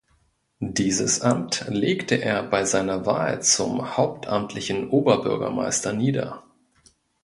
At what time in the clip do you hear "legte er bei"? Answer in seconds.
1.69-2.65